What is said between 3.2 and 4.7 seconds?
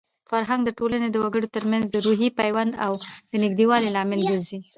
د نږدېوالي لامل ګرځي.